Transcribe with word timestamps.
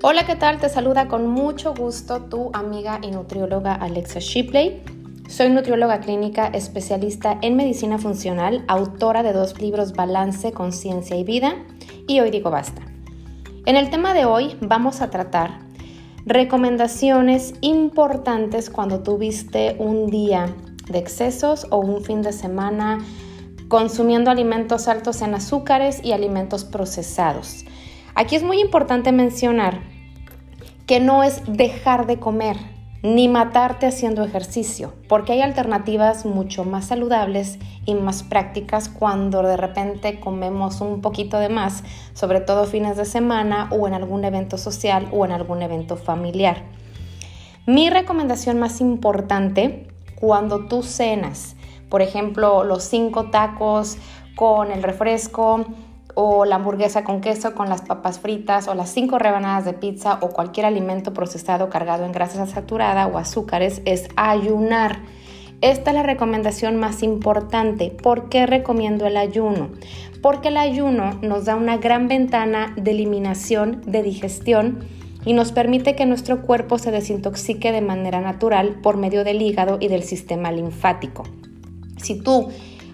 Hola, 0.00 0.24
¿qué 0.26 0.36
tal? 0.36 0.60
Te 0.60 0.68
saluda 0.68 1.08
con 1.08 1.26
mucho 1.26 1.74
gusto 1.74 2.20
tu 2.20 2.52
amiga 2.52 3.00
y 3.02 3.10
nutrióloga 3.10 3.74
Alexa 3.74 4.20
Shipley. 4.20 4.80
Soy 5.28 5.50
nutrióloga 5.50 5.98
clínica 5.98 6.46
especialista 6.46 7.36
en 7.42 7.56
medicina 7.56 7.98
funcional, 7.98 8.64
autora 8.68 9.24
de 9.24 9.32
dos 9.32 9.60
libros 9.60 9.94
Balance, 9.94 10.52
Conciencia 10.52 11.16
y 11.16 11.24
Vida, 11.24 11.56
y 12.06 12.20
hoy 12.20 12.30
digo 12.30 12.48
basta. 12.48 12.80
En 13.66 13.74
el 13.74 13.90
tema 13.90 14.14
de 14.14 14.24
hoy 14.24 14.56
vamos 14.60 15.00
a 15.00 15.10
tratar 15.10 15.58
recomendaciones 16.24 17.54
importantes 17.60 18.70
cuando 18.70 19.02
tuviste 19.02 19.74
un 19.80 20.10
día 20.10 20.54
de 20.88 20.98
excesos 20.98 21.66
o 21.70 21.78
un 21.78 22.04
fin 22.04 22.22
de 22.22 22.32
semana 22.32 23.04
consumiendo 23.66 24.30
alimentos 24.30 24.86
altos 24.86 25.22
en 25.22 25.34
azúcares 25.34 25.98
y 26.04 26.12
alimentos 26.12 26.64
procesados. 26.64 27.64
Aquí 28.18 28.34
es 28.34 28.42
muy 28.42 28.60
importante 28.60 29.12
mencionar 29.12 29.78
que 30.88 30.98
no 30.98 31.22
es 31.22 31.40
dejar 31.46 32.08
de 32.08 32.18
comer 32.18 32.56
ni 33.04 33.28
matarte 33.28 33.86
haciendo 33.86 34.24
ejercicio, 34.24 34.92
porque 35.08 35.34
hay 35.34 35.40
alternativas 35.40 36.26
mucho 36.26 36.64
más 36.64 36.86
saludables 36.86 37.60
y 37.86 37.94
más 37.94 38.24
prácticas 38.24 38.88
cuando 38.88 39.42
de 39.42 39.56
repente 39.56 40.18
comemos 40.18 40.80
un 40.80 41.00
poquito 41.00 41.38
de 41.38 41.48
más, 41.48 41.84
sobre 42.12 42.40
todo 42.40 42.66
fines 42.66 42.96
de 42.96 43.04
semana 43.04 43.68
o 43.70 43.86
en 43.86 43.94
algún 43.94 44.24
evento 44.24 44.58
social 44.58 45.06
o 45.12 45.24
en 45.24 45.30
algún 45.30 45.62
evento 45.62 45.96
familiar. 45.96 46.64
Mi 47.66 47.88
recomendación 47.88 48.58
más 48.58 48.80
importante 48.80 49.86
cuando 50.16 50.66
tú 50.66 50.82
cenas, 50.82 51.54
por 51.88 52.02
ejemplo, 52.02 52.64
los 52.64 52.82
cinco 52.82 53.30
tacos 53.30 53.96
con 54.34 54.72
el 54.72 54.82
refresco, 54.82 55.66
o 56.20 56.44
la 56.44 56.56
hamburguesa 56.56 57.04
con 57.04 57.20
queso 57.20 57.54
con 57.54 57.68
las 57.68 57.82
papas 57.82 58.18
fritas 58.18 58.66
o 58.66 58.74
las 58.74 58.90
cinco 58.90 59.20
rebanadas 59.20 59.64
de 59.64 59.72
pizza 59.72 60.18
o 60.20 60.30
cualquier 60.30 60.66
alimento 60.66 61.14
procesado 61.14 61.70
cargado 61.70 62.04
en 62.04 62.10
grasa 62.10 62.44
saturada 62.46 63.06
o 63.06 63.18
azúcares 63.18 63.82
es 63.84 64.08
ayunar. 64.16 64.98
Esta 65.60 65.92
es 65.92 65.94
la 65.94 66.02
recomendación 66.02 66.74
más 66.74 67.04
importante. 67.04 67.90
¿Por 68.02 68.28
qué 68.30 68.46
recomiendo 68.46 69.06
el 69.06 69.16
ayuno? 69.16 69.70
Porque 70.20 70.48
el 70.48 70.56
ayuno 70.56 71.16
nos 71.22 71.44
da 71.44 71.54
una 71.54 71.76
gran 71.76 72.08
ventana 72.08 72.74
de 72.76 72.90
eliminación, 72.90 73.82
de 73.86 74.02
digestión 74.02 74.80
y 75.24 75.34
nos 75.34 75.52
permite 75.52 75.94
que 75.94 76.04
nuestro 76.04 76.42
cuerpo 76.42 76.78
se 76.78 76.90
desintoxique 76.90 77.70
de 77.70 77.80
manera 77.80 78.20
natural 78.20 78.80
por 78.82 78.96
medio 78.96 79.22
del 79.22 79.40
hígado 79.40 79.78
y 79.78 79.86
del 79.86 80.02
sistema 80.02 80.50
linfático. 80.50 81.22
Si 81.98 82.20
tú 82.20 82.48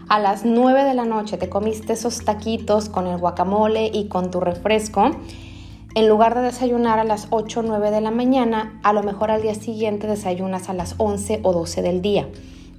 a 0.08 0.18
las 0.18 0.44
9 0.44 0.84
de 0.84 0.94
la 0.94 1.04
noche 1.04 1.38
te 1.38 1.48
comiste 1.48 1.94
esos 1.94 2.24
taquitos 2.24 2.88
con 2.88 3.06
el 3.06 3.18
guacamole 3.18 3.90
y 3.92 4.08
con 4.08 4.30
tu 4.30 4.40
refresco, 4.40 5.10
en 5.94 6.08
lugar 6.08 6.34
de 6.34 6.42
desayunar 6.42 6.98
a 6.98 7.04
las 7.04 7.28
8 7.30 7.60
o 7.60 7.62
9 7.62 7.90
de 7.90 8.00
la 8.00 8.10
mañana, 8.10 8.80
a 8.82 8.92
lo 8.92 9.02
mejor 9.02 9.30
al 9.30 9.42
día 9.42 9.54
siguiente 9.54 10.06
desayunas 10.06 10.68
a 10.68 10.74
las 10.74 10.96
11 10.98 11.40
o 11.42 11.52
12 11.52 11.82
del 11.82 12.02
día, 12.02 12.28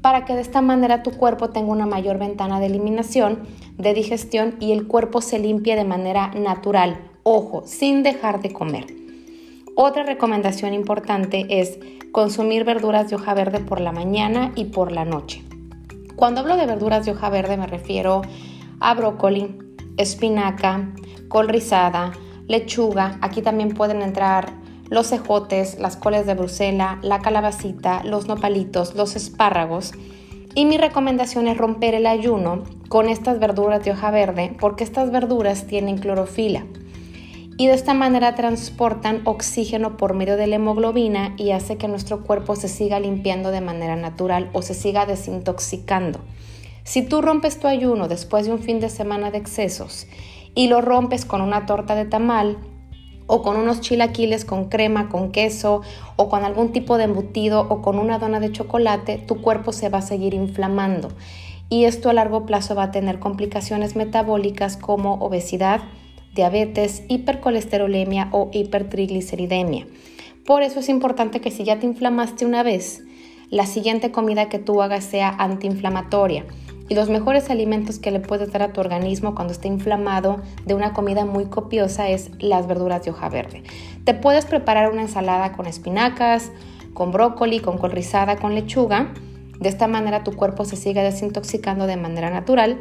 para 0.02 0.26
que 0.26 0.34
de 0.34 0.42
esta 0.42 0.62
manera 0.62 1.02
tu 1.02 1.12
cuerpo 1.12 1.50
tenga 1.50 1.72
una 1.72 1.86
mayor 1.86 2.18
ventana 2.20 2.60
de 2.60 2.66
eliminación, 2.66 3.40
de 3.78 3.94
digestión 3.94 4.56
y 4.60 4.74
el 4.74 4.88
cuerpo 4.88 5.22
se 5.22 5.40
limpie 5.40 5.76
de 5.76 5.86
manera 5.86 6.32
natural, 6.36 7.00
ojo, 7.24 7.64
sin 7.66 8.04
dejar 8.04 8.42
de 8.42 8.52
comer. 8.52 8.88
Otra 9.78 10.04
recomendación 10.04 10.74
importante 10.74 11.46
es 11.50 11.80
consumir 12.12 12.66
verduras 12.66 13.10
de 13.10 13.16
hoja 13.16 13.34
verde 13.34 13.60
por 13.60 13.82
la 13.82 13.92
mañana 13.92 14.52
y 14.56 14.66
por 14.66 14.92
la 14.92 15.06
noche. 15.06 15.45
Cuando 16.16 16.42
hablo 16.42 16.56
de 16.56 16.66
verduras 16.66 17.06
de 17.06 17.12
hoja 17.12 17.30
verde 17.30 17.58
me 17.58 17.68
refiero 17.68 18.22
a 18.80 18.94
brócoli, 18.94 19.58
espinaca, 19.98 20.90
col 21.28 21.50
rizada, 21.50 22.14
lechuga. 22.48 23.18
Aquí 23.22 23.42
también 23.42 23.74
pueden 23.74 24.02
entrar 24.02 24.54
los 24.90 25.08
cejotes, 25.10 25.78
las 25.80 25.98
coles 25.98 26.26
de 26.26 26.36
Brusela, 26.36 27.00
la 27.02 27.20
calabacita, 27.20 28.04
los 28.04 28.28
nopalitos, 28.28 28.96
los 28.96 29.16
espárragos. 29.16 29.92
Y 30.54 30.64
mi 30.64 30.78
recomendación 30.78 31.48
es 31.48 31.58
romper 31.58 31.96
el 31.96 32.08
ayuno 32.08 32.64
con 32.88 33.10
estas 33.10 33.40
verduras 33.40 33.84
de 33.84 33.92
hoja 33.92 34.10
verde 34.10 34.56
porque 34.58 34.86
estas 34.86 35.12
verduras 35.12 35.68
tienen 35.68 35.98
clorofila 35.98 36.66
y 37.58 37.68
de 37.68 37.74
esta 37.74 37.94
manera 37.94 38.36
transportan 38.36 39.22
oxígeno 39.26 39.98
por 39.98 40.14
medio 40.14 40.38
de 40.38 40.48
la 40.48 40.56
hemoglobina 40.56 41.34
y 41.38 41.52
hace 41.52 41.78
que 41.78 41.88
nuestro 41.88 42.24
cuerpo 42.24 42.56
se 42.56 42.68
siga 42.68 43.00
limpiando 43.00 43.52
de 43.52 43.62
manera 43.62 43.96
natural 43.96 44.50
o 44.54 44.62
se 44.62 44.74
siga 44.74 45.06
desintoxicando. 45.06 46.20
Si 46.84 47.02
tú 47.02 47.22
rompes 47.22 47.60
tu 47.60 47.68
ayuno 47.68 48.08
después 48.08 48.46
de 48.46 48.52
un 48.52 48.60
fin 48.60 48.80
de 48.80 48.90
semana 48.90 49.32
de 49.32 49.38
excesos 49.38 50.08
y 50.54 50.68
lo 50.68 50.82
rompes 50.82 51.26
con 51.26 51.42
una 51.42 51.66
torta 51.66 51.96
de 51.96 52.06
tamal 52.06 52.58
o 53.28 53.42
con 53.42 53.58
unos 53.58 53.82
chilaquiles 53.82 54.46
con 54.46 54.70
crema, 54.70 55.10
con 55.10 55.32
queso 55.32 55.82
o 56.16 56.30
con 56.30 56.44
algún 56.44 56.72
tipo 56.74 56.98
de 56.98 57.06
embutido 57.06 57.62
o 57.62 57.82
con 57.82 57.98
una 57.98 58.20
dona 58.20 58.40
de 58.40 58.52
chocolate, 58.52 59.18
tu 59.18 59.42
cuerpo 59.42 59.72
se 59.72 59.90
va 59.90 60.00
a 60.00 60.04
seguir 60.04 60.34
inflamando 60.34 61.10
y 61.70 61.86
esto 61.86 62.10
a 62.10 62.14
largo 62.14 62.46
plazo 62.46 62.76
va 62.76 62.84
a 62.84 62.92
tener 62.92 63.20
complicaciones 63.20 63.96
metabólicas 63.96 64.78
como 64.78 65.16
obesidad, 65.16 65.82
diabetes, 66.36 67.04
hipercolesterolemia 67.08 68.28
o 68.32 68.50
hipertrigliceridemia. 68.52 69.88
Por 70.46 70.62
eso 70.62 70.80
es 70.80 70.90
importante 70.90 71.42
que 71.42 71.50
si 71.50 71.64
ya 71.64 71.80
te 71.80 71.88
inflamaste 71.88 72.46
una 72.46 72.62
vez, 72.62 73.04
la 73.50 73.66
siguiente 73.66 74.12
comida 74.12 74.50
que 74.50 74.60
tú 74.60 74.82
hagas 74.82 75.06
sea 75.06 75.30
antiinflamatoria. 75.30 76.46
Y 76.88 76.94
los 76.94 77.10
mejores 77.10 77.50
alimentos 77.50 77.98
que 77.98 78.12
le 78.12 78.20
puedes 78.20 78.52
dar 78.52 78.62
a 78.62 78.74
tu 78.74 78.80
organismo 78.80 79.34
cuando 79.34 79.54
esté 79.54 79.70
inflamado 79.70 80.42
de 80.66 80.76
una 80.76 80.94
comida 80.94 81.26
muy 81.26 81.46
copiosa 81.46 82.10
es 82.10 82.30
las 82.40 82.68
verduras 82.68 83.04
de 83.04 83.10
hoja 83.10 83.28
verde. 83.30 83.64
Te 84.04 84.14
puedes 84.14 84.46
preparar 84.46 84.92
una 84.92 85.02
ensalada 85.02 85.54
con 85.54 85.66
espinacas, 85.66 86.52
con 86.94 87.12
brócoli, 87.12 87.60
con 87.60 87.80
col 87.80 87.92
rizada, 87.92 88.36
con 88.36 88.54
lechuga. 88.54 89.14
De 89.60 89.70
esta 89.70 89.88
manera 89.88 90.24
tu 90.24 90.36
cuerpo 90.36 90.64
se 90.64 90.76
sigue 90.76 91.02
desintoxicando 91.02 91.88
de 91.88 91.98
manera 91.98 92.30
natural 92.30 92.78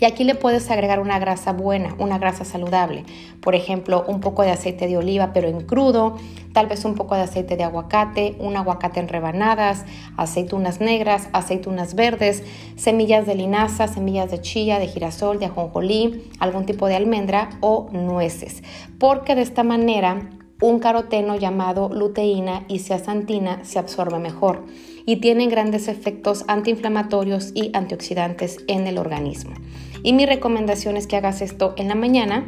y 0.00 0.04
aquí 0.04 0.24
le 0.24 0.34
puedes 0.34 0.70
agregar 0.70 1.00
una 1.00 1.18
grasa 1.18 1.52
buena, 1.52 1.94
una 1.98 2.18
grasa 2.18 2.44
saludable. 2.44 3.04
Por 3.40 3.54
ejemplo, 3.54 4.04
un 4.08 4.20
poco 4.20 4.42
de 4.42 4.50
aceite 4.50 4.86
de 4.86 4.96
oliva 4.96 5.32
pero 5.32 5.48
en 5.48 5.60
crudo, 5.62 6.16
tal 6.52 6.66
vez 6.66 6.84
un 6.84 6.94
poco 6.94 7.14
de 7.14 7.22
aceite 7.22 7.56
de 7.56 7.64
aguacate, 7.64 8.36
un 8.38 8.56
aguacate 8.56 9.00
en 9.00 9.08
rebanadas, 9.08 9.84
aceitunas 10.16 10.80
negras, 10.80 11.28
aceitunas 11.32 11.94
verdes, 11.94 12.42
semillas 12.76 13.26
de 13.26 13.34
linaza, 13.34 13.88
semillas 13.88 14.30
de 14.30 14.40
chía, 14.40 14.78
de 14.78 14.88
girasol, 14.88 15.38
de 15.38 15.46
ajonjolí, 15.46 16.30
algún 16.38 16.66
tipo 16.66 16.86
de 16.86 16.96
almendra 16.96 17.50
o 17.60 17.88
nueces. 17.92 18.62
Porque 18.98 19.34
de 19.34 19.42
esta 19.42 19.62
manera 19.62 20.30
un 20.60 20.78
caroteno 20.78 21.36
llamado 21.36 21.90
luteína 21.90 22.64
y 22.68 22.78
zeaxantina 22.78 23.64
se 23.64 23.78
absorbe 23.78 24.18
mejor 24.18 24.64
y 25.04 25.16
tienen 25.16 25.50
grandes 25.50 25.86
efectos 25.88 26.44
antiinflamatorios 26.48 27.52
y 27.54 27.70
antioxidantes 27.74 28.58
en 28.66 28.86
el 28.86 28.98
organismo. 28.98 29.54
Y 30.02 30.12
mi 30.12 30.26
recomendación 30.26 30.96
es 30.96 31.06
que 31.06 31.16
hagas 31.16 31.42
esto 31.42 31.74
en 31.76 31.88
la 31.88 31.94
mañana 31.94 32.44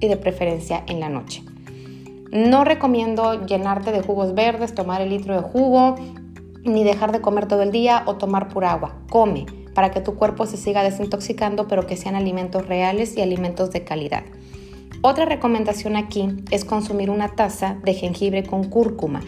y 0.00 0.08
de 0.08 0.16
preferencia 0.16 0.82
en 0.86 1.00
la 1.00 1.08
noche. 1.08 1.42
No 2.30 2.64
recomiendo 2.64 3.44
llenarte 3.44 3.92
de 3.92 4.02
jugos 4.02 4.34
verdes, 4.34 4.74
tomar 4.74 5.00
el 5.00 5.10
litro 5.10 5.34
de 5.34 5.42
jugo, 5.42 5.96
ni 6.64 6.84
dejar 6.84 7.12
de 7.12 7.20
comer 7.20 7.46
todo 7.46 7.62
el 7.62 7.72
día 7.72 8.04
o 8.06 8.16
tomar 8.16 8.48
pura 8.48 8.72
agua. 8.72 8.94
Come 9.10 9.46
para 9.74 9.90
que 9.90 10.00
tu 10.00 10.14
cuerpo 10.14 10.46
se 10.46 10.56
siga 10.56 10.82
desintoxicando, 10.82 11.66
pero 11.68 11.86
que 11.86 11.96
sean 11.96 12.14
alimentos 12.14 12.66
reales 12.66 13.16
y 13.16 13.22
alimentos 13.22 13.70
de 13.70 13.84
calidad. 13.84 14.22
Otra 15.02 15.24
recomendación 15.24 15.96
aquí 15.96 16.28
es 16.50 16.64
consumir 16.64 17.10
una 17.10 17.34
taza 17.34 17.76
de 17.82 17.94
jengibre 17.94 18.44
con 18.44 18.64
cúrcuma, 18.64 19.20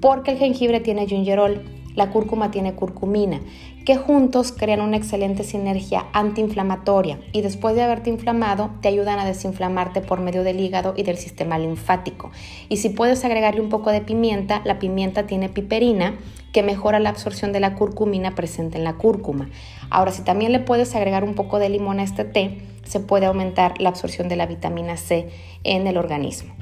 porque 0.00 0.32
el 0.32 0.38
jengibre 0.38 0.80
tiene 0.80 1.06
gingerol 1.06 1.62
la 1.94 2.10
cúrcuma 2.10 2.50
tiene 2.50 2.74
curcumina, 2.74 3.40
que 3.84 3.96
juntos 3.96 4.52
crean 4.52 4.80
una 4.80 4.96
excelente 4.96 5.44
sinergia 5.44 6.06
antiinflamatoria 6.12 7.18
y 7.32 7.42
después 7.42 7.74
de 7.74 7.82
haberte 7.82 8.10
inflamado 8.10 8.70
te 8.80 8.88
ayudan 8.88 9.18
a 9.18 9.24
desinflamarte 9.24 10.00
por 10.00 10.20
medio 10.20 10.44
del 10.44 10.60
hígado 10.60 10.94
y 10.96 11.02
del 11.02 11.16
sistema 11.16 11.58
linfático. 11.58 12.30
Y 12.68 12.78
si 12.78 12.90
puedes 12.90 13.24
agregarle 13.24 13.60
un 13.60 13.68
poco 13.68 13.90
de 13.90 14.00
pimienta, 14.00 14.62
la 14.64 14.78
pimienta 14.78 15.26
tiene 15.26 15.48
piperina 15.48 16.14
que 16.52 16.62
mejora 16.62 17.00
la 17.00 17.08
absorción 17.08 17.52
de 17.52 17.60
la 17.60 17.74
curcumina 17.74 18.34
presente 18.34 18.78
en 18.78 18.84
la 18.84 18.94
cúrcuma. 18.94 19.48
Ahora, 19.90 20.12
si 20.12 20.22
también 20.22 20.52
le 20.52 20.60
puedes 20.60 20.94
agregar 20.94 21.24
un 21.24 21.34
poco 21.34 21.58
de 21.58 21.70
limón 21.70 21.98
a 21.98 22.02
este 22.02 22.24
té, 22.24 22.58
se 22.84 23.00
puede 23.00 23.26
aumentar 23.26 23.80
la 23.80 23.88
absorción 23.88 24.28
de 24.28 24.36
la 24.36 24.46
vitamina 24.46 24.96
C 24.96 25.28
en 25.64 25.86
el 25.86 25.96
organismo. 25.96 26.54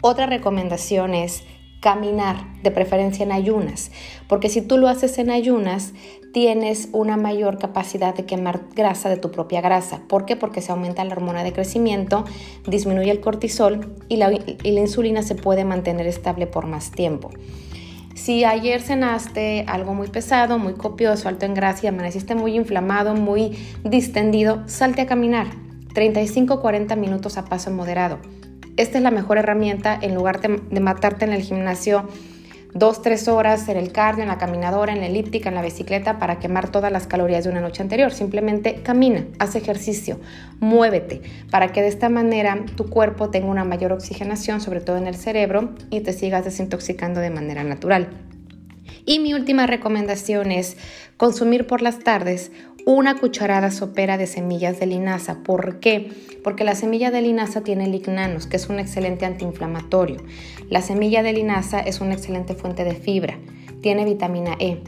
Otra 0.00 0.26
recomendación 0.26 1.14
es 1.14 1.44
caminar, 1.84 2.50
de 2.62 2.70
preferencia 2.70 3.24
en 3.24 3.30
ayunas, 3.30 3.90
porque 4.26 4.48
si 4.48 4.62
tú 4.62 4.78
lo 4.78 4.88
haces 4.88 5.18
en 5.18 5.28
ayunas, 5.28 5.92
tienes 6.32 6.88
una 6.92 7.18
mayor 7.18 7.58
capacidad 7.58 8.14
de 8.14 8.24
quemar 8.24 8.62
grasa 8.74 9.10
de 9.10 9.18
tu 9.18 9.30
propia 9.30 9.60
grasa. 9.60 10.00
¿Por 10.08 10.24
qué? 10.24 10.34
Porque 10.34 10.62
se 10.62 10.72
aumenta 10.72 11.04
la 11.04 11.12
hormona 11.12 11.44
de 11.44 11.52
crecimiento, 11.52 12.24
disminuye 12.66 13.10
el 13.10 13.20
cortisol 13.20 13.94
y 14.08 14.16
la, 14.16 14.32
y 14.32 14.70
la 14.72 14.80
insulina 14.80 15.22
se 15.22 15.34
puede 15.34 15.66
mantener 15.66 16.06
estable 16.06 16.46
por 16.46 16.66
más 16.66 16.90
tiempo. 16.90 17.28
Si 18.14 18.44
ayer 18.44 18.80
cenaste 18.80 19.66
algo 19.68 19.92
muy 19.92 20.08
pesado, 20.08 20.58
muy 20.58 20.72
copioso, 20.72 21.28
alto 21.28 21.44
en 21.44 21.52
grasa 21.52 21.80
y 21.84 21.88
amaneciste 21.88 22.34
muy 22.34 22.56
inflamado, 22.56 23.14
muy 23.14 23.58
distendido, 23.84 24.62
salte 24.68 25.02
a 25.02 25.06
caminar 25.06 25.48
35-40 25.92 26.96
minutos 26.96 27.36
a 27.36 27.44
paso 27.44 27.70
moderado 27.70 28.20
Esta 28.76 28.98
es 28.98 29.04
la 29.04 29.12
mejor 29.12 29.38
herramienta 29.38 29.96
en 30.00 30.14
lugar 30.14 30.40
de, 30.40 30.80
matarte 30.80 31.24
en 31.24 31.32
el 31.32 31.42
gimnasio 31.42 32.08
dos, 32.74 33.02
tres 33.02 33.28
horas 33.28 33.68
en 33.68 33.76
el 33.76 33.92
cardio, 33.92 34.22
en 34.22 34.28
la 34.28 34.38
caminadora, 34.38 34.92
en 34.92 34.98
la 34.98 35.06
elíptica, 35.06 35.48
en 35.48 35.54
la 35.54 35.62
bicicleta 35.62 36.18
para 36.18 36.40
quemar 36.40 36.72
todas 36.72 36.90
las 36.90 37.06
calorías 37.06 37.44
de 37.44 37.50
una 37.50 37.60
noche 37.60 37.82
anterior. 37.82 38.10
Simplemente 38.10 38.82
camina, 38.82 39.26
haz 39.38 39.54
ejercicio, 39.54 40.18
muévete, 40.58 41.22
para 41.52 41.70
que 41.70 41.82
de 41.82 41.88
esta 41.88 42.08
manera 42.08 42.64
tu 42.76 42.90
cuerpo 42.90 43.30
tenga 43.30 43.46
una 43.46 43.64
mayor 43.64 43.92
oxigenación, 43.92 44.60
sobre 44.60 44.80
todo 44.80 44.96
en 44.96 45.06
el 45.06 45.14
cerebro, 45.14 45.72
y 45.90 46.00
te 46.00 46.12
sigas 46.12 46.44
desintoxicando 46.44 47.20
de 47.20 47.30
manera 47.30 47.62
natural. 47.62 48.08
Y 49.06 49.20
mi 49.20 49.34
última 49.34 49.66
recomendación 49.66 50.50
es 50.50 50.76
consumir 51.16 51.66
por 51.66 51.80
las 51.80 52.00
tardes 52.00 52.50
una 52.86 53.16
cucharada 53.18 53.70
sopera 53.70 54.18
de 54.18 54.26
semillas 54.26 54.78
de 54.78 54.86
linaza. 54.86 55.42
¿Por 55.42 55.80
qué? 55.80 56.10
Porque 56.42 56.64
la 56.64 56.74
semilla 56.74 57.10
de 57.10 57.22
linaza 57.22 57.62
tiene 57.62 57.88
lignanos, 57.88 58.46
que 58.46 58.56
es 58.56 58.68
un 58.68 58.78
excelente 58.78 59.24
antiinflamatorio. 59.24 60.18
La 60.68 60.82
semilla 60.82 61.22
de 61.22 61.32
linaza 61.32 61.80
es 61.80 62.00
una 62.00 62.14
excelente 62.14 62.54
fuente 62.54 62.84
de 62.84 62.94
fibra. 62.94 63.38
Tiene 63.80 64.04
vitamina 64.04 64.56
E, 64.58 64.82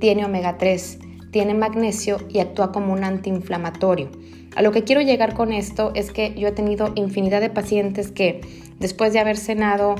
tiene 0.00 0.24
omega 0.24 0.56
3, 0.56 0.98
tiene 1.30 1.54
magnesio 1.54 2.18
y 2.30 2.38
actúa 2.38 2.72
como 2.72 2.92
un 2.92 3.04
antiinflamatorio. 3.04 4.10
A 4.56 4.62
lo 4.62 4.72
que 4.72 4.84
quiero 4.84 5.02
llegar 5.02 5.34
con 5.34 5.52
esto 5.52 5.92
es 5.94 6.12
que 6.12 6.34
yo 6.34 6.48
he 6.48 6.52
tenido 6.52 6.92
infinidad 6.94 7.40
de 7.40 7.50
pacientes 7.50 8.10
que 8.10 8.40
después 8.78 9.12
de 9.12 9.18
haber 9.18 9.36
cenado 9.36 9.96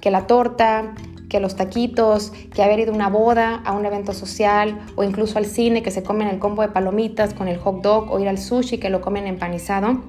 que 0.00 0.10
la 0.10 0.26
torta, 0.26 0.94
que 1.28 1.40
los 1.40 1.56
taquitos, 1.56 2.32
que 2.54 2.62
haber 2.62 2.80
ido 2.80 2.92
a 2.92 2.94
una 2.94 3.08
boda, 3.08 3.56
a 3.64 3.72
un 3.72 3.84
evento 3.84 4.12
social 4.12 4.80
o 4.96 5.04
incluso 5.04 5.38
al 5.38 5.46
cine 5.46 5.82
que 5.82 5.90
se 5.90 6.02
comen 6.02 6.28
el 6.28 6.38
combo 6.38 6.62
de 6.62 6.68
palomitas 6.68 7.34
con 7.34 7.48
el 7.48 7.58
hot 7.58 7.82
dog 7.82 8.10
o 8.10 8.18
ir 8.18 8.28
al 8.28 8.38
sushi 8.38 8.78
que 8.78 8.90
lo 8.90 9.00
comen 9.00 9.26
empanizado. 9.26 10.02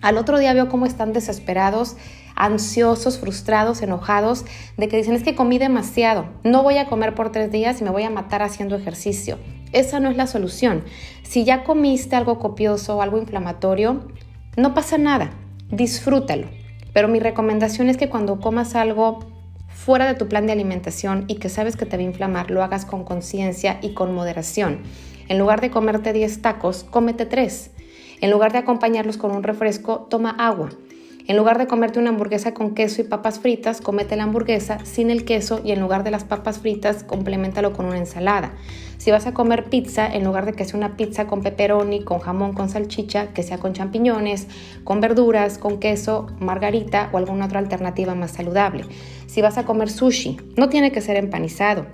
Al 0.00 0.16
otro 0.16 0.38
día 0.38 0.52
veo 0.52 0.68
cómo 0.68 0.86
están 0.86 1.12
desesperados, 1.12 1.96
ansiosos, 2.36 3.18
frustrados, 3.18 3.82
enojados, 3.82 4.44
de 4.76 4.88
que 4.88 4.96
dicen 4.96 5.14
es 5.14 5.24
que 5.24 5.34
comí 5.34 5.58
demasiado, 5.58 6.26
no 6.44 6.62
voy 6.62 6.78
a 6.78 6.86
comer 6.86 7.14
por 7.14 7.32
tres 7.32 7.50
días 7.50 7.80
y 7.80 7.84
me 7.84 7.90
voy 7.90 8.04
a 8.04 8.10
matar 8.10 8.42
haciendo 8.42 8.76
ejercicio. 8.76 9.38
Esa 9.72 10.00
no 10.00 10.08
es 10.08 10.16
la 10.16 10.26
solución. 10.26 10.84
Si 11.24 11.44
ya 11.44 11.64
comiste 11.64 12.16
algo 12.16 12.38
copioso 12.38 12.96
o 12.96 13.02
algo 13.02 13.18
inflamatorio, 13.18 14.08
no 14.56 14.72
pasa 14.72 14.98
nada, 14.98 15.30
disfrútalo. 15.70 16.46
Pero 16.92 17.08
mi 17.08 17.18
recomendación 17.20 17.88
es 17.88 17.96
que 17.96 18.08
cuando 18.08 18.40
comas 18.40 18.74
algo 18.74 19.37
fuera 19.78 20.06
de 20.06 20.14
tu 20.14 20.28
plan 20.28 20.44
de 20.44 20.52
alimentación 20.52 21.24
y 21.28 21.36
que 21.36 21.48
sabes 21.48 21.76
que 21.76 21.86
te 21.86 21.96
va 21.96 22.02
a 22.02 22.06
inflamar, 22.06 22.50
lo 22.50 22.64
hagas 22.64 22.84
con 22.84 23.04
conciencia 23.04 23.78
y 23.80 23.94
con 23.94 24.12
moderación. 24.12 24.80
En 25.28 25.38
lugar 25.38 25.60
de 25.60 25.70
comerte 25.70 26.12
10 26.12 26.42
tacos, 26.42 26.82
cómete 26.82 27.26
3. 27.26 27.70
En 28.20 28.30
lugar 28.32 28.50
de 28.50 28.58
acompañarlos 28.58 29.16
con 29.16 29.30
un 29.30 29.44
refresco, 29.44 30.08
toma 30.10 30.30
agua. 30.30 30.70
En 31.28 31.36
lugar 31.36 31.58
de 31.58 31.68
comerte 31.68 32.00
una 32.00 32.10
hamburguesa 32.10 32.54
con 32.54 32.74
queso 32.74 33.02
y 33.02 33.04
papas 33.04 33.38
fritas, 33.38 33.80
comete 33.80 34.16
la 34.16 34.24
hamburguesa 34.24 34.84
sin 34.84 35.10
el 35.10 35.24
queso 35.24 35.60
y 35.64 35.70
en 35.70 35.80
lugar 35.80 36.02
de 36.02 36.10
las 36.10 36.24
papas 36.24 36.58
fritas, 36.58 37.04
complementalo 37.04 37.72
con 37.72 37.86
una 37.86 37.98
ensalada. 37.98 38.54
Si 38.98 39.12
vas 39.12 39.26
a 39.26 39.32
comer 39.32 39.64
pizza, 39.64 40.12
en 40.12 40.24
lugar 40.24 40.44
de 40.44 40.54
que 40.54 40.64
sea 40.64 40.76
una 40.76 40.96
pizza 40.96 41.28
con 41.28 41.40
pepperoni, 41.40 42.02
con 42.02 42.18
jamón, 42.18 42.52
con 42.52 42.68
salchicha, 42.68 43.28
que 43.28 43.44
sea 43.44 43.58
con 43.58 43.72
champiñones, 43.72 44.48
con 44.82 45.00
verduras, 45.00 45.56
con 45.56 45.78
queso, 45.78 46.26
margarita 46.40 47.08
o 47.12 47.18
alguna 47.18 47.46
otra 47.46 47.60
alternativa 47.60 48.16
más 48.16 48.32
saludable. 48.32 48.84
Si 49.26 49.40
vas 49.40 49.56
a 49.56 49.64
comer 49.64 49.88
sushi, 49.88 50.38
no 50.56 50.68
tiene 50.68 50.90
que 50.90 51.00
ser 51.00 51.16
empanizado. 51.16 51.86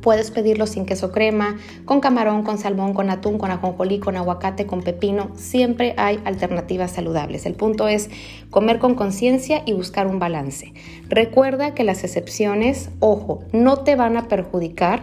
Puedes 0.00 0.30
pedirlo 0.30 0.66
sin 0.66 0.86
queso 0.86 1.12
crema, 1.12 1.58
con 1.84 2.00
camarón, 2.00 2.42
con 2.42 2.56
salmón, 2.56 2.94
con 2.94 3.10
atún, 3.10 3.36
con 3.36 3.50
ajonjolí, 3.50 3.98
con 3.98 4.16
aguacate, 4.16 4.64
con 4.64 4.80
pepino. 4.80 5.32
Siempre 5.36 5.94
hay 5.98 6.20
alternativas 6.24 6.92
saludables. 6.92 7.44
El 7.44 7.52
punto 7.52 7.86
es 7.86 8.08
comer 8.48 8.78
con 8.78 8.94
conciencia 8.94 9.62
y 9.66 9.74
buscar 9.74 10.06
un 10.06 10.18
balance. 10.18 10.72
Recuerda 11.10 11.74
que 11.74 11.84
las 11.84 12.02
excepciones, 12.02 12.88
ojo, 13.00 13.40
no 13.52 13.78
te 13.78 13.94
van 13.94 14.16
a 14.16 14.26
perjudicar 14.26 15.02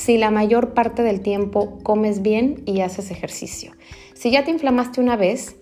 si 0.00 0.16
la 0.16 0.30
mayor 0.30 0.72
parte 0.72 1.02
del 1.02 1.20
tiempo 1.20 1.78
comes 1.82 2.22
bien 2.22 2.62
y 2.64 2.80
haces 2.80 3.10
ejercicio. 3.10 3.72
Si 4.14 4.30
ya 4.30 4.44
te 4.44 4.50
inflamaste 4.50 4.98
una 4.98 5.14
vez, 5.14 5.56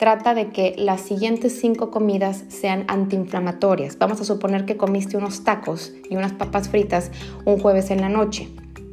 trata 0.00 0.34
de 0.34 0.50
que 0.50 0.74
las 0.76 1.00
siguientes 1.00 1.60
cinco 1.60 1.92
comidas 1.92 2.42
sean 2.48 2.84
antiinflamatorias. 2.88 3.96
Vamos 3.96 4.20
a 4.20 4.24
suponer 4.24 4.64
que 4.64 4.76
comiste 4.76 5.16
unos 5.16 5.44
tacos 5.44 5.92
y 6.10 6.16
unas 6.16 6.32
papas 6.32 6.68
fritas 6.68 7.12
un 7.44 7.60
jueves 7.60 7.92
en 7.92 8.00
la 8.00 8.08
noche 8.08 8.48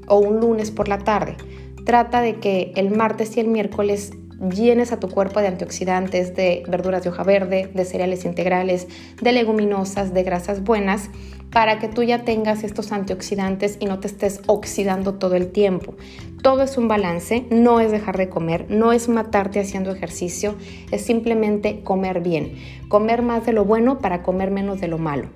o 0.08 0.20
un 0.20 0.40
lunes 0.40 0.70
por 0.70 0.88
la 0.88 1.00
tarde. 1.00 1.36
Trata 1.84 2.22
de 2.22 2.36
que 2.36 2.72
el 2.76 2.92
martes 2.92 3.36
y 3.38 3.40
el 3.40 3.48
miércoles 3.48 4.12
llenes 4.56 4.92
a 4.92 5.00
tu 5.00 5.10
cuerpo 5.10 5.40
de 5.40 5.48
antioxidantes, 5.48 6.36
de 6.36 6.64
verduras 6.68 7.02
de 7.04 7.10
hoja 7.10 7.24
verde, 7.24 7.72
de 7.74 7.86
cereales 7.86 8.24
integrales, 8.24 8.88
de 9.20 9.32
leguminosas, 9.32 10.14
de 10.14 10.22
grasas 10.22 10.64
buenas, 10.64 11.10
para 11.52 11.80
que 11.80 11.88
tú 11.88 12.04
ya 12.04 12.24
tengas 12.24 12.64
estos 12.64 12.92
antioxidantes 12.92 13.78
y 13.80 13.86
no 13.86 14.00
te 14.00 14.08
estés 14.08 14.42
oxidando 14.48 15.16
todo 15.16 15.36
el 15.36 15.52
tiempo. 15.52 15.96
Todo 16.42 16.64
es 16.64 16.78
un 16.78 16.88
balance, 16.88 17.46
no 17.52 17.80
es 17.80 17.92
dejar 17.92 18.18
de 18.18 18.30
comer, 18.30 18.66
no 18.70 18.94
es 18.94 19.10
matarte 19.10 19.60
haciendo 19.60 19.92
ejercicio, 19.92 20.56
es 20.92 21.04
simplemente 21.04 21.82
comer 21.84 22.22
bien, 22.22 22.56
comer 22.88 23.22
más 23.22 23.46
de 23.46 23.54
lo 23.54 23.66
bueno 23.66 24.00
para 24.00 24.24
comer 24.24 24.50
menos 24.50 24.80
de 24.80 24.88
lo 24.88 24.98
malo. 24.98 25.30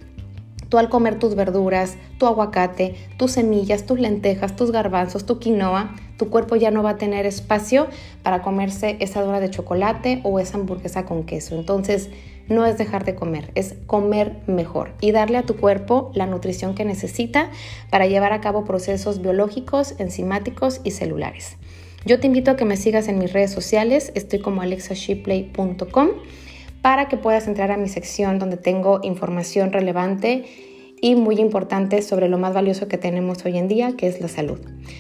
Tú 0.69 0.79
al 0.79 0.89
comer 0.89 1.19
tus 1.19 1.35
verduras, 1.35 1.95
tu 2.17 2.25
aguacate, 2.25 2.95
tus 3.17 3.33
semillas, 3.33 3.85
tus 3.85 3.99
lentejas, 3.99 4.55
tus 4.55 4.71
garbanzos, 4.71 5.25
tu 5.25 5.37
quinoa, 5.37 5.95
tu 6.17 6.29
cuerpo 6.29 6.55
ya 6.55 6.71
no 6.71 6.81
va 6.81 6.91
a 6.91 6.97
tener 6.97 7.25
espacio 7.25 7.87
para 8.23 8.41
comerse 8.41 8.97
esa 8.99 9.21
dona 9.21 9.39
de 9.39 9.51
chocolate 9.51 10.21
o 10.23 10.39
esa 10.39 10.57
hamburguesa 10.57 11.05
con 11.05 11.23
queso. 11.23 11.55
Entonces, 11.55 12.09
no 12.47 12.65
es 12.65 12.77
dejar 12.77 13.05
de 13.05 13.15
comer, 13.15 13.51
es 13.55 13.75
comer 13.85 14.37
mejor 14.47 14.93
y 15.01 15.11
darle 15.11 15.37
a 15.37 15.43
tu 15.43 15.55
cuerpo 15.55 16.11
la 16.13 16.25
nutrición 16.25 16.75
que 16.75 16.85
necesita 16.85 17.49
para 17.89 18.07
llevar 18.07 18.33
a 18.33 18.41
cabo 18.41 18.65
procesos 18.65 19.21
biológicos, 19.21 19.95
enzimáticos 19.99 20.81
y 20.83 20.91
celulares. 20.91 21.57
Yo 22.05 22.19
te 22.19 22.27
invito 22.27 22.51
a 22.51 22.55
que 22.55 22.65
me 22.65 22.77
sigas 22.77 23.07
en 23.07 23.17
mis 23.17 23.33
redes 23.33 23.51
sociales, 23.51 24.11
estoy 24.15 24.39
como 24.39 24.61
alexashipley.com 24.61 26.09
para 26.81 27.07
que 27.07 27.17
puedas 27.17 27.47
entrar 27.47 27.71
a 27.71 27.77
mi 27.77 27.89
sección 27.89 28.37
donde 28.37 28.57
tengo 28.57 28.99
información 29.01 29.73
relevante 29.73 30.45
y 31.01 31.15
muy 31.15 31.39
importante 31.39 32.01
sobre 32.03 32.29
lo 32.29 32.37
más 32.37 32.53
valioso 32.53 32.87
que 32.87 32.97
tenemos 32.97 33.43
hoy 33.43 33.57
en 33.57 33.67
día, 33.67 33.95
que 33.97 34.07
es 34.07 34.21
la 34.21 34.27
salud. 34.27 34.59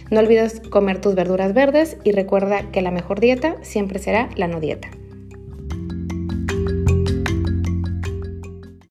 No 0.09 0.19
olvides 0.19 0.61
comer 0.61 0.99
tus 0.99 1.15
verduras 1.15 1.53
verdes 1.53 1.97
y 2.03 2.11
recuerda 2.11 2.71
que 2.71 2.81
la 2.81 2.91
mejor 2.91 3.19
dieta 3.19 3.57
siempre 3.61 3.99
será 3.99 4.29
la 4.35 4.47
no 4.47 4.59
dieta. 4.59 4.89